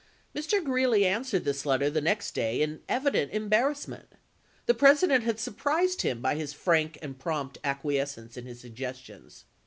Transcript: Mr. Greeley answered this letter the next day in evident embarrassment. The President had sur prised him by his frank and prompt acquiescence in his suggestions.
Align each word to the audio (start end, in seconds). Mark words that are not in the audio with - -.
Mr. 0.35 0.63
Greeley 0.63 1.05
answered 1.05 1.45
this 1.45 1.63
letter 1.63 1.87
the 1.87 2.01
next 2.01 2.31
day 2.33 2.63
in 2.63 2.81
evident 2.89 3.31
embarrassment. 3.33 4.09
The 4.65 4.73
President 4.73 5.23
had 5.25 5.39
sur 5.39 5.51
prised 5.51 6.01
him 6.01 6.21
by 6.21 6.33
his 6.33 6.53
frank 6.53 6.97
and 7.03 7.19
prompt 7.19 7.59
acquiescence 7.63 8.35
in 8.35 8.47
his 8.47 8.59
suggestions. 8.59 9.43